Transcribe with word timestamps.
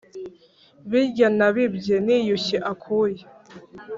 birya 0.89 1.27
nabibye 1.37 1.95
niyushye 2.05 2.57
akuya. 2.71 3.25